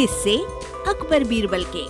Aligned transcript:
किससे 0.00 0.36
अकबर 0.88 1.24
बीरबल 1.24 1.64
के। 1.76 1.84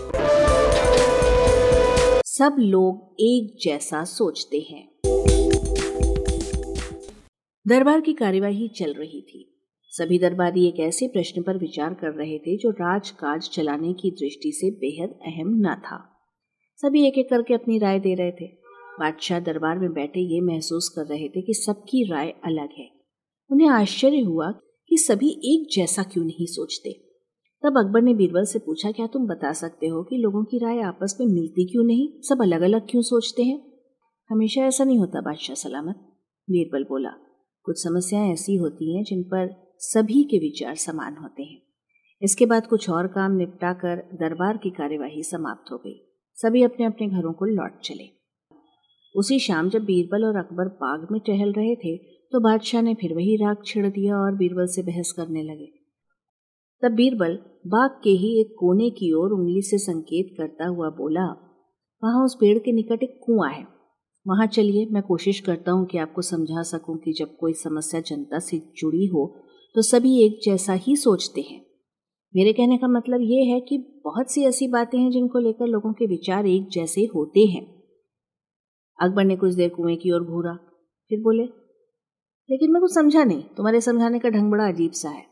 सब 2.24 2.56
लोग 2.58 3.16
एक 3.20 3.56
जैसा 3.62 4.04
सोचते 4.04 4.58
हैं। 4.58 5.00
दरबार 7.68 8.00
की 8.00 8.12
कार्यवाही 8.12 8.68
चल 8.68 8.94
रही 8.94 9.20
थी। 9.20 9.62
सभी 9.88 10.18
दरबारी 10.18 10.68
एक 10.68 10.80
ऐसे 10.80 11.08
प्रश्न 11.08 11.42
पर 11.42 11.58
विचार 11.58 11.94
कर 11.94 12.14
रहे 12.14 12.38
थे 12.38 12.56
जो 12.56 12.70
राजकाज 12.70 13.50
चलाने 13.52 13.92
की 13.92 14.10
दृष्टि 14.10 14.52
से 14.52 14.70
बेहद 14.70 15.10
अहम 15.10 15.48
न 15.48 15.74
था। 15.74 16.30
सभी 16.76 17.06
एक 17.06 17.18
एक 17.18 17.30
करके 17.30 17.54
अपनी 17.54 17.78
राय 17.78 18.00
दे 18.00 18.14
रहे 18.14 18.32
थे। 18.32 18.46
बादशाह 19.00 19.40
दरबार 19.40 19.78
में 19.78 19.92
बैठे 19.92 20.20
ये 20.34 20.40
महसूस 20.40 20.88
कर 20.88 21.02
रहे 21.02 21.28
थे 21.28 21.42
कि 21.42 21.54
सबकी 21.54 22.10
राय 22.10 22.34
अलग 22.44 22.68
है। 22.78 22.90
उन्हें 23.50 23.68
आश्चर्य 23.68 24.20
हुआ 24.20 24.50
कि 24.88 24.96
सभी 24.96 25.28
एक 25.28 25.74
जैसा 25.74 26.02
क्यों 26.02 26.24
नहीं 26.24 26.46
सोचते। 26.46 27.07
तब 27.62 27.78
अकबर 27.78 28.02
ने 28.02 28.14
बीरबल 28.14 28.44
से 28.44 28.58
पूछा, 28.58 28.90
क्या 28.90 29.06
तुम 29.06 29.26
बता 29.26 29.52
सकते 29.52 29.86
हो 29.86 30.02
कि 30.02 30.16
लोगों 30.16 30.44
की 30.44 30.58
राय 30.58 30.80
आपस 30.80 31.16
में 31.20 31.26
मिलती 31.26 31.64
क्यों 31.64 31.84
नहीं? 31.84 32.08
सब 32.20 32.42
अलग 32.42 32.60
अलग 32.60 32.86
क्यों 32.90 33.02
सोचते 33.02 33.42
हैं? 33.42 33.72
हमेशा 34.30 34.60
ऐसा 34.60 34.84
नहीं 34.84 34.98
होता, 34.98 35.20
बादशाह 35.20 35.54
सलामत, 35.54 35.96
बीरबल 36.50 36.84
बोला। 36.84 37.10
कुछ 37.64 37.82
समस्याएँ 37.84 38.32
ऐसी 38.32 38.56
होती 38.56 38.96
हैं 38.96 39.04
जिन 39.04 39.22
पर 39.22 39.74
सभी 39.78 40.22
के 40.24 40.38
विचार 40.38 40.74
समान 40.74 41.16
होते 41.16 41.42
हैं। 41.42 41.62
इसके 42.22 42.46
बाद 42.46 42.66
कुछ 42.66 42.90
और 42.90 43.06
काम 43.06 43.32
निपटा 43.32 43.72
कर 43.72 43.96
दरबार 44.14 44.56
की 44.56 44.70
कार्यवाही 44.70 45.22
समाप्त 45.22 45.72
हो 45.72 45.76
गई। 45.76 46.00
सभी 46.34 46.62
अपने 46.62 46.86
अपने 46.86 47.06
घरों 47.06 47.32
को 47.32 47.44
लौट 47.44 47.80
चले। 47.80 48.08
उसी 49.14 49.38
शाम 49.38 49.68
जब 49.68 49.84
बीरबल 49.84 50.24
और 50.24 50.36
अकबर 50.36 50.64
बाग 50.64 51.08
में 51.12 51.20
टहल 51.20 51.52
रहे 51.52 51.74
थे 51.74 51.96
तो 52.32 52.40
बादशाह 52.40 52.82
ने 52.82 52.94
फिर 52.94 53.14
वही 53.14 53.36
राग 53.36 53.56
छिड़ 53.66 53.86
दिया 53.86 54.16
और 54.16 54.36
बीरबल 54.36 54.66
से 54.66 54.82
बहस 54.82 55.12
करने 55.12 55.42
लगे। 55.42 55.77
तब 56.82 56.92
बीरबल 56.92 57.38
बाग 57.66 58.00
के 58.04 58.10
ही 58.10 58.28
एक 58.40 58.54
कोने 58.58 58.88
की 58.90 59.12
ओर 59.12 59.32
उंगली 59.32 59.62
से 59.62 59.78
संकेत 59.78 60.34
करता 60.38 60.66
हुआ 60.66 60.88
बोला, 60.90 61.24
वहाँ 62.02 62.24
उस 62.24 62.34
पेड़ 62.34 62.58
के 62.58 62.72
निकट 62.72 63.02
एक 63.02 63.18
कुआँ 63.24 63.50
है। 63.50 63.66
वहाँ 64.26 64.46
चलिए, 64.46 64.86
मैं 64.86 65.02
कोशिश 65.02 65.40
करता 65.40 65.72
हूँ 65.72 65.86
कि 65.86 65.98
आपको 65.98 66.22
समझा 66.22 66.62
सकूँ 66.62 66.96
कि 66.98 67.12
जब 67.12 67.36
कोई 67.36 67.52
समस्या 67.54 68.00
जनता 68.00 68.38
से 68.38 68.58
जुड़ी 68.76 69.06
हो 69.06 69.26
तो 69.74 69.82
सभी 69.82 70.18
एक 70.24 70.38
जैसा 70.44 70.72
ही 70.72 70.96
सोचते 70.96 71.40
हैं। 71.40 71.60
मेरे 72.34 72.52
कहने 72.52 72.76
का 72.78 72.88
मतलब 72.88 73.20
ये 73.22 73.44
है 73.44 73.60
कि 73.60 73.78
बहुत 74.04 74.30
सी 74.30 74.44
ऐसी 74.44 74.68
बातें 74.68 74.98
हैं 74.98 75.10
जिनको 75.10 75.38
लेकर 75.38 75.66
लोगों 75.66 75.92
के 75.92 76.06
विचार 76.06 76.46
एक 76.46 76.68
जैसे 76.68 77.04
होते 77.14 77.44
हैं। 77.46 77.62
अकबर 78.98 79.24
ने 79.24 79.36
कुछ 79.36 79.54
देर 79.54 79.68
कुएँ 79.68 79.96
की 79.96 80.10
ओर 80.10 80.24
घूरा, 80.24 80.54
फिर 81.10 81.20
बोले, 81.20 81.44
लेकिन 82.48 82.72
मैं 82.72 82.80
कुछ 82.80 82.94
समझा 82.94 83.24
नहीं। 83.24 83.42
तुम्हारे 83.56 83.80
समझाने 83.80 84.18
का 84.18 84.28
ढंग 84.28 84.50
बड़ा 84.50 84.68
अजीब 84.68 84.92
सा 84.92 85.08
है। 85.08 85.26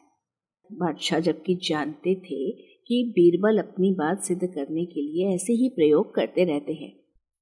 बादशाह 0.72 1.20
जबकि 1.20 1.54
जानते 1.54 2.14
थे 2.14 2.50
कि 2.86 3.04
बीरबल 3.10 3.58
अपनी 3.58 3.92
बात 3.92 4.22
सिद्ध 4.22 4.46
करने 4.46 4.84
के 4.84 5.00
लिए 5.00 5.34
ऐसे 5.34 5.52
ही 5.52 5.68
प्रयोग 5.68 6.14
करते 6.14 6.44
रहते 6.44 6.72
हैं। 6.72 6.92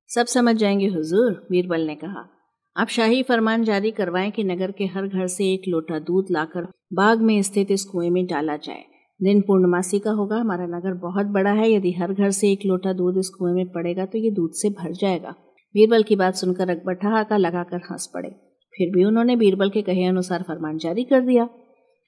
सब 0.09 0.27
समझ 0.27 0.57
जाएँगे, 0.57 0.87
हुजूर, 0.87 1.47
बीरबल 1.51 1.81
ने 1.81 1.95
कहा। 1.95 2.29
आप 2.77 2.89
शाही 2.89 3.23
फरमान 3.23 3.65
जारी 3.65 3.91
करवाएँ 3.91 4.31
कि 4.31 4.45
नगर 4.45 4.71
के 4.71 4.85
हर 4.85 5.07
घर 5.07 5.27
से 5.27 5.53
एक 5.53 5.63
लोटा 5.69 5.99
दूध 5.99 6.27
लाकर 6.31 6.69
बाग 6.93 7.21
में 7.21 7.43
स्थित 7.43 7.71
इस 7.71 7.85
कुएँ 7.85 8.11
में 8.11 8.27
डाला 8.27 8.57
जाए। 8.57 8.85
दिन 9.23 9.41
पूर्णमासी 9.41 9.99
का 9.99 10.11
होगा, 10.11 10.37
हमारा 10.37 10.67
नगर 10.67 10.95
बहुत 10.95 11.27
बड़ा 11.27 11.53
है, 11.53 11.73
यदि 11.73 11.93
हर 11.93 12.13
घर 12.13 12.31
से 12.31 12.53
एक 12.53 12.59
लोटा 12.67 12.93
दूध 12.93 13.19
इस 13.19 13.29
कुएँ 13.29 13.53
में 13.53 13.73
पड़ेगा 13.73 14.07
तो 14.07 14.19
ये 14.19 14.31
दूध 14.31 14.53
से 14.53 14.71
भर 14.71 14.93
जाएगा। 14.93 15.35
बीरबल 15.75 16.03
की 16.03 16.17
बात 16.17 16.35
सुनकर 16.35 16.71
अकबर 16.71 16.95
ठहाका 16.95 17.37
लगाकर 17.37 17.77
हंस 17.77 18.11
पड़े। 18.15 18.29
फिर 18.75 18.91
भी 18.91 19.05
उन्होंने 19.05 19.37
बीरबल 19.37 19.71
के 19.71 19.83
कहे 19.83 20.05
अनुसार 20.05 20.43
फरमान 20.43 20.79
जारी 20.79 21.05
कर 21.05 21.21
दिया। 21.21 21.49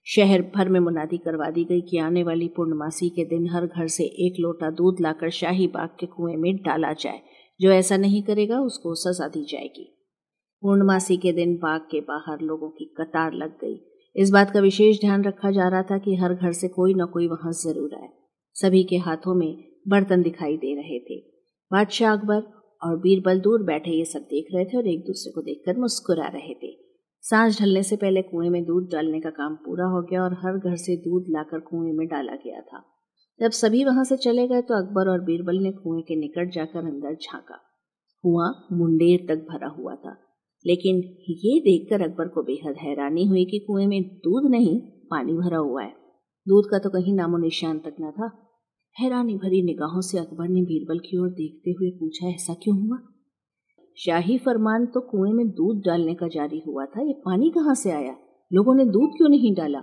शहर 0.06 0.42
भर 0.42 0.68
में 0.68 0.80
मुनादी 0.80 1.18
करवा 1.18 1.50
दी 1.50 1.64
गई 1.64 1.80
कि 1.80 1.98
आने 1.98 2.22
वाली 2.22 2.48
पूर्णमासी 2.48 3.08
के 3.08 3.24
दिन 3.24 3.48
हर 3.48 3.66
घर 3.66 3.86
से 3.86 4.04
एक 4.04 4.34
लोटा 4.40 4.70
दूध 4.70 4.96
लाकर 5.00 5.30
शाही 5.30 5.66
बाग 5.66 5.88
के 6.00 6.06
कुएँ 6.06 6.36
में 6.36 6.56
डाला 6.56 6.92
जाए। 6.92 7.20
जो 7.60 7.70
ऐसा 7.70 7.96
नहीं 7.96 8.22
करेगा, 8.22 8.60
उसको 8.60 8.94
सजा 8.94 9.28
दी 9.28 9.44
जाएगी। 9.44 9.92
पूर्णमासी 10.62 11.16
के 11.16 11.32
दिन 11.32 11.56
बाग 11.56 11.80
के 11.80 12.00
बाहर 12.00 12.40
लोगों 12.40 12.68
की 12.68 12.84
कतार 12.84 13.32
लग 13.32 13.50
गई। 13.50 13.80
इस 14.16 14.30
बात 14.30 14.50
का 14.50 14.60
विशेष 14.60 15.00
ध्यान 15.00 15.24
रखा 15.24 15.50
जा 15.50 15.68
रहा 15.68 15.82
था 15.82 15.98
कि 15.98 16.14
हर 16.14 16.34
घर 16.34 16.52
से 16.52 16.68
कोई 16.68 16.94
न 16.94 17.06
कोई 17.06 17.28
वहाँ 17.28 17.52
ज़रूर 17.52 17.94
आए। 17.94 18.08
सभी 18.54 18.84
के 18.84 18.96
हाथों 18.96 19.34
में 19.34 19.64
बर्तन 19.88 20.22
दिखाई 20.22 20.56
दे 20.56 20.74
रहे 20.74 20.98
थे। 20.98 21.20
बादशाह 21.72 22.12
अकबर 22.12 22.42
और 22.82 22.96
बीरबल 22.96 23.40
दूर 23.40 23.62
बैठे 23.62 23.90
ये 23.90 24.04
सब 24.04 24.20
देख 24.20 24.46
रहे 24.54 24.64
थे 24.64 24.76
और 24.76 24.88
एक 24.88 25.00
दूसरे 25.00 25.32
को 25.32 25.42
देखकर 25.42 25.76
मुस्कुरा 25.76 26.26
रहे 26.26 26.54
थे। 26.54 26.85
साँझ 27.30 27.60
ढलने 27.60 27.82
से 27.82 27.96
पहले 27.96 28.22
कुएँ 28.22 28.50
में 28.50 28.64
दूध 28.64 28.92
डालने 28.92 29.20
का 29.20 29.30
काम 29.30 29.54
पूरा 29.54 29.84
हो 29.84 30.02
गया 30.02 30.22
और 30.22 30.32
हर 30.32 30.58
घर 30.58 30.76
से 30.76 30.96
दूध 30.96 31.24
लाकर 31.28 31.58
कुएँ 31.58 31.92
में 31.92 32.06
डाला 32.08 32.32
गया 32.32 32.60
था। 32.60 32.84
जब 33.40 33.50
सभी 33.50 33.84
वहाँ 33.84 34.04
से 34.04 34.16
चले 34.16 34.48
गए 34.48 34.62
तो 34.62 34.74
अकबर 34.74 35.08
और 35.08 35.20
बीरबल 35.20 35.58
ने 35.58 35.72
कुएँ 35.72 36.02
के 36.02 36.16
निकट 36.16 36.52
जाकर 36.52 36.78
अंदर 36.78 37.14
झांका। 37.14 37.56
कुआँ 38.22 38.66
मुंडेर 38.72 39.26
तक 39.28 39.42
भरा 39.42 39.68
हुआ 39.68 39.94
था। 39.94 40.16
लेकिन 40.66 40.96
ये 41.28 41.60
देखकर 41.60 42.02
अकबर 42.02 42.28
को 42.28 42.42
बेहद 42.42 42.74
हैरानी 42.76 43.24
हुई 43.24 43.44
कि 43.44 43.58
कुएँ 43.58 43.86
में 43.86 44.02
दूध 44.02 44.50
नहीं, 44.50 44.80
पानी 44.80 45.32
भरा 45.32 45.58
हुआ 45.58 45.82
है। 45.82 45.94
दूध 46.48 46.70
का 46.70 46.78
तो 46.78 46.90
कहीं 46.90 47.14
नामो 47.14 47.38
निशान 47.38 47.78
तक 47.78 47.96
न 48.00 48.10
था। 48.10 48.52
हैरानी 49.00 49.34
भरी 49.34 49.62
निगाहों 49.62 50.00
से 50.00 50.18
अकबर 50.18 50.48
ने 50.48 50.62
बीरबल 50.62 50.98
की 50.98 51.18
ओर 51.18 51.28
देखते 51.28 51.70
हुए 51.70 51.90
पूछा, 51.90 52.28
ऐसा 52.28 52.54
क्यों 52.54 52.88
हुआ? 52.88 52.98
शाही 53.98 54.38
फरमान 54.38 54.86
तो 54.86 55.00
कुएँ 55.00 55.32
में 55.32 55.48
दूध 55.48 55.82
डालने 55.86 56.14
का 56.14 56.28
जारी 56.28 56.62
हुआ 56.66 56.86
था, 56.86 57.02
ये 57.02 57.12
पानी 57.12 57.50
कहाँ 57.50 57.74
से 57.74 57.90
आया? 57.90 58.16
लोगों 58.52 58.74
ने 58.74 58.84
दूध 58.84 59.10
क्यों 59.16 59.28
नहीं 59.28 59.54
डाला? 59.54 59.78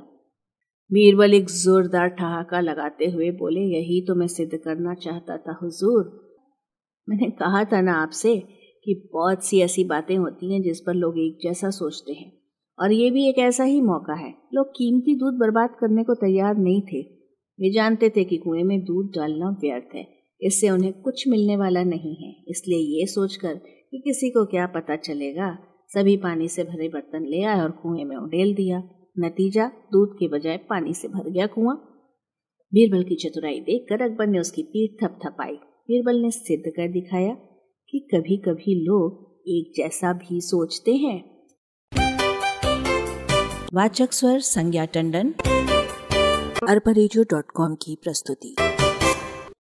बीरबल 0.91 1.33
एक 1.33 1.45
जोरदार 1.45 2.07
ठहाका 2.07 2.59
लगाते 2.59 3.05
हुए 3.05 3.31
बोले, 3.31 3.59
यही 3.59 4.01
तो 4.01 4.15
मैं 4.15 4.27
सिद्ध 4.27 4.57
करना 4.57 4.93
चाहता 4.93 5.37
था, 5.37 5.59
हुजूर। 5.63 6.23
मैंने 7.09 7.29
कहा 7.29 7.63
था 7.63 7.81
ना 7.81 7.93
आपसे 7.93 8.37
कि 8.83 9.09
बहुत 9.13 9.43
सी 9.43 9.59
ऐसी 9.59 9.83
बातें 9.83 10.17
होती 10.17 10.53
हैं 10.53 10.61
जिस 10.61 10.79
पर 10.79 10.93
लोग 10.93 11.19
एक 11.19 11.39
जैसा 11.43 11.69
सोचते 11.69 12.13
हैं। 12.13 12.33
और 12.79 12.91
ये 12.91 13.11
भी 13.11 13.29
एक 13.29 13.37
ऐसा 13.37 13.63
ही 13.63 13.81
मौका 13.81 14.13
है। 14.13 14.33
लोग 14.53 14.67
कीमती 14.67 15.15
दूध 15.15 15.33
बर्बाद 15.33 15.69
करने 15.79 16.03
को 16.03 16.13
तैयार 16.13 16.57
नहीं 16.57 16.81
थे। 16.81 17.01
वे 17.59 17.71
जानते 17.71 18.09
थे 18.09 18.23
कि 18.23 18.37
कुएँ 18.37 18.63
में 18.63 18.83
दूध 18.83 19.11
डालना 19.15 19.49
व्यर्थ 19.49 19.95
है। 19.95 20.07
इससे 20.41 20.69
उन्हें 20.69 20.93
कुछ 20.93 21.27
मिलने 21.27 21.57
वाला 21.57 21.83
नहीं 21.83 22.15
है। 22.15 22.35
इसलिए 22.47 22.99
ये 22.99 23.05
सोचकर 23.05 23.61
किसी 24.03 24.29
को 24.29 24.45
क्या 24.45 24.65
पता 24.67 24.95
चलेगा। 24.95 25.57
सभी 25.87 26.17
पानी 26.17 26.47
से 26.47 26.63
भरे 26.63 26.87
बर्तन 26.87 27.25
ले 27.25 27.43
आए 27.43 27.61
और 27.61 27.71
कुएँ 27.71 28.03
में 28.03 28.17
उडेल 28.17 28.55
दिया। 28.55 28.83
नतीजा, 29.19 29.67
दूध 29.67 30.13
के 30.19 30.27
बजाय 30.27 30.57
पानी 30.57 30.93
से 30.93 31.07
भर 31.07 31.29
गया 31.29 31.47
कुआँ। 31.47 31.75
बीरबल 32.73 33.03
की 33.03 33.15
चतुराई 33.15 33.59
देखकर 33.59 34.01
अकबर 34.01 34.27
ने 34.27 34.39
उसकी 34.39 34.63
पीठ 34.63 35.03
थपथपाई। 35.03 35.53
बीरबल 35.55 36.15
ने 36.15 36.31
सिद्ध 36.31 36.71
कर 36.71 36.91
दिखाया 36.91 37.33
कि 37.89 38.07
कभी 38.15 38.37
कभी 38.37 38.85
लोग 38.85 39.33
एक 39.47 39.73
जैसा 39.75 40.13
भी 40.13 40.41
सोचते 40.41 40.91
हैं। 40.91 41.47
वाचक 43.73 44.11
स्वर 44.11 44.39
संज्ञा 44.39 44.85
टंडन, 44.85 45.31
अरबा 46.69 46.93
की 47.75 47.97
प्रस्तुति। 48.03 48.55